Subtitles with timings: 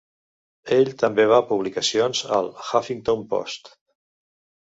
[0.77, 3.73] Ell també va publicacions al "Huffington Post".